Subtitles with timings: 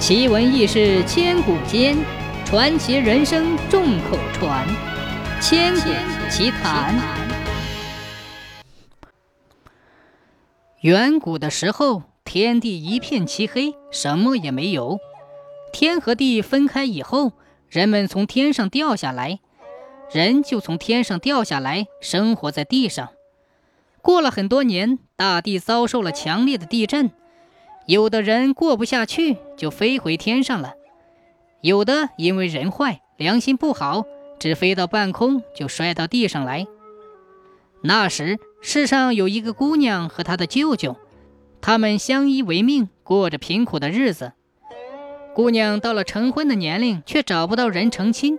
[0.00, 1.94] 奇闻异事千古间，
[2.46, 4.66] 传奇人生众口传。
[5.42, 5.90] 千古
[6.30, 6.98] 奇谈。
[10.80, 14.98] 远古的时候，天地一片漆黑，什么也没有。
[15.70, 17.34] 天和地分开以后，
[17.68, 19.40] 人们从天上掉下来，
[20.10, 23.10] 人就从天上掉下来，生活在地上。
[24.00, 27.10] 过了很多年，大地遭受了强烈的地震。
[27.86, 30.74] 有的人过不下去，就飞回天上了；
[31.60, 34.04] 有的因为人坏、良心不好，
[34.38, 36.66] 只飞到半空就摔到地上来。
[37.82, 40.96] 那时，世上有一个姑娘和她的舅舅，
[41.60, 44.32] 他们相依为命，过着贫苦的日子。
[45.34, 48.38] 姑娘到了成婚的年龄，却找不到人成亲。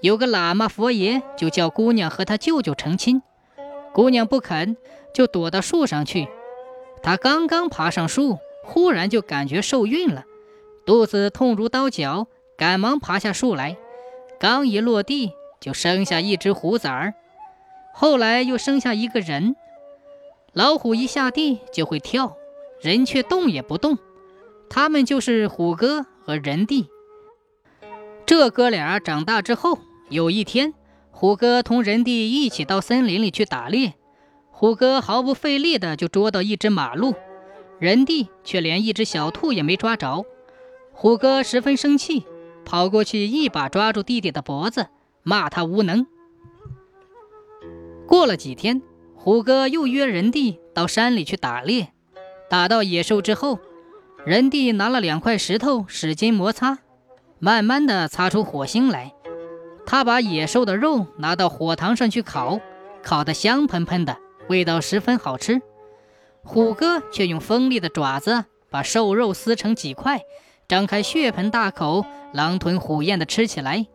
[0.00, 3.20] 有个喇嘛佛爷就叫姑娘和她舅舅成亲，
[3.92, 4.76] 姑娘不肯，
[5.12, 6.28] 就躲到树上去。
[7.02, 8.38] 她刚刚爬上树。
[8.64, 10.24] 忽然就感觉受孕了，
[10.86, 12.26] 肚子痛如刀绞，
[12.56, 13.76] 赶忙爬下树来。
[14.38, 17.14] 刚一落地，就生下一只虎崽儿，
[17.94, 19.54] 后来又生下一个人。
[20.52, 22.36] 老虎一下地就会跳，
[22.80, 23.98] 人却动也不动。
[24.68, 26.88] 他们就是虎哥和人弟。
[28.24, 30.74] 这哥俩长大之后，有一天，
[31.10, 33.94] 虎哥同人弟一起到森林里去打猎，
[34.50, 37.14] 虎哥毫不费力的就捉到一只马鹿。
[37.82, 40.24] 人弟却连一只小兔也没抓着，
[40.92, 42.24] 虎哥十分生气，
[42.64, 44.86] 跑过去一把抓住弟弟的脖子，
[45.24, 46.06] 骂他无能。
[48.06, 48.82] 过了几天，
[49.16, 51.88] 虎哥又约人弟到山里去打猎，
[52.48, 53.58] 打到野兽之后，
[54.24, 56.78] 人弟拿了两块石头使劲摩擦，
[57.40, 59.12] 慢慢的擦出火星来。
[59.84, 62.60] 他把野兽的肉拿到火塘上去烤，
[63.02, 65.60] 烤得香喷喷的，味道十分好吃。
[66.44, 70.22] 虎哥却用锋利的爪子把瘦肉撕成几块，
[70.68, 73.86] 张开血盆大口，狼吞虎咽地吃起来，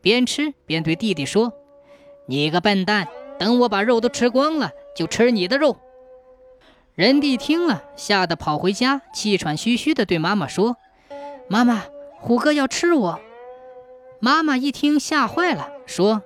[0.00, 1.52] 边吃边对弟弟说
[2.26, 5.76] ：“你个笨蛋，等我把肉都吃光了，就吃你的肉。”
[6.94, 10.76] 人弟听了，吓得跑回家，气喘吁吁地对妈妈说
[11.48, 11.82] ：“妈妈，
[12.18, 13.20] 虎哥要吃我。”
[14.20, 16.22] 妈妈一听，吓坏了，说：“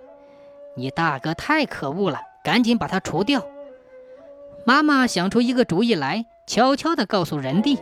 [0.77, 3.47] 你大哥太可恶了，赶紧把他除掉。”
[4.66, 7.78] 妈妈想出一个主意来，悄悄地告诉人弟。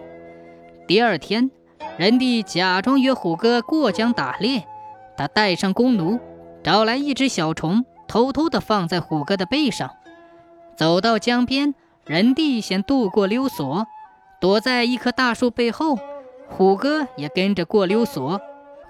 [0.87, 1.51] 第二天，
[1.97, 4.65] 人弟假装约虎哥过江打猎，
[5.17, 6.21] 他带上弓弩，
[6.63, 9.93] 找来一只小虫，偷偷地放在虎哥的背上。
[10.77, 11.75] 走到江边，
[12.05, 13.87] 人弟先渡过溜索，
[14.39, 15.99] 躲在一棵大树背后，
[16.51, 18.39] 虎哥也跟着过溜索。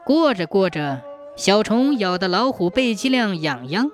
[0.05, 1.01] 过着过着，
[1.37, 3.89] 小虫咬得老虎背脊梁痒痒，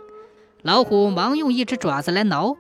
[0.63, 2.57] 老虎忙用一只爪子来挠。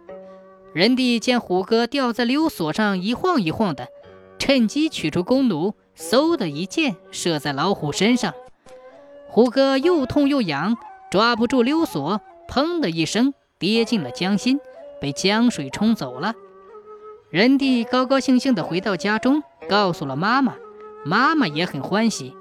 [0.73, 3.89] 人帝见虎哥吊在溜索上一晃一晃的，
[4.39, 8.33] 趁机取出弓弩，嗖的一箭射在老虎身上。
[9.27, 10.77] 虎哥又痛又痒，
[11.11, 14.61] 抓不住溜索，砰的一声跌进了江心，
[15.01, 16.35] 被江水冲走了。
[17.31, 20.55] 人帝高高兴兴地回到家中，告诉了妈妈，
[21.05, 22.37] 妈妈也很欢喜。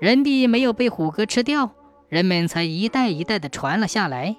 [0.00, 1.72] 人帝没有被虎哥吃掉，
[2.08, 4.36] 人们才一代一代地传了下来。